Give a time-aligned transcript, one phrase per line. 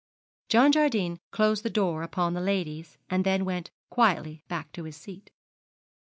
[0.49, 4.97] John Jardine closed the door upon the ladies, and then went quietly back to his
[4.97, 5.29] seat.